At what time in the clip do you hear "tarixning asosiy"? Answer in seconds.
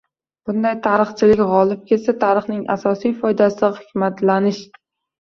2.25-3.17